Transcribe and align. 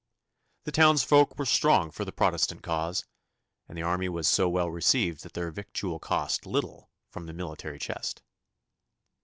The 0.63 0.71
townsfolk 0.71 1.37
were 1.37 1.45
strong 1.45 1.91
for 1.91 2.05
the 2.05 2.11
Protestant 2.11 2.63
cause, 2.63 3.05
and 3.69 3.77
the 3.77 3.83
army 3.83 4.09
was 4.09 4.27
so 4.27 4.49
well 4.49 4.71
received 4.71 5.21
that 5.21 5.33
their 5.35 5.51
victual 5.51 5.99
cost 5.99 6.47
little 6.47 6.89
from 7.11 7.27
the 7.27 7.33
military 7.33 7.77
chest. 7.77 8.23